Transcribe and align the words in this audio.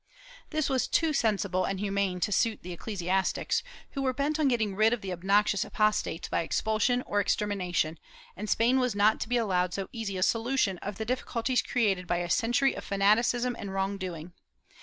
^ 0.47 0.49
This 0.49 0.67
was 0.67 0.87
too 0.87 1.13
sensible 1.13 1.63
and 1.65 1.79
humane 1.79 2.19
to 2.21 2.31
suit 2.31 2.63
the 2.63 2.71
ecclesiastics, 2.73 3.61
who 3.91 4.01
were 4.01 4.15
bent 4.15 4.39
on 4.39 4.47
getting 4.47 4.75
rid 4.75 4.93
of 4.93 5.01
the 5.01 5.11
obnoxious 5.13 5.63
apostates 5.63 6.27
by 6.27 6.41
expulsion 6.41 7.03
or 7.03 7.19
extermination, 7.19 7.99
and 8.35 8.49
Spain 8.49 8.79
was 8.79 8.95
not 8.95 9.19
to 9.19 9.29
be 9.29 9.37
allowed 9.37 9.75
so 9.75 9.89
easy 9.91 10.17
a 10.17 10.21
solu 10.21 10.57
tion 10.57 10.79
of 10.79 10.95
the 10.97 11.05
difficulties 11.05 11.61
created 11.61 12.07
by 12.07 12.17
a 12.17 12.31
century 12.31 12.73
of 12.73 12.83
fanaticism 12.83 13.55
and 13.59 13.75
wrong 13.75 13.99
doing. 13.99 14.33